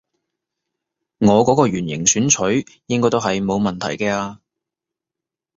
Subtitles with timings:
[1.19, 2.31] 我嗰個圓形選
[2.65, 4.41] 取應該都係冇問題嘅啊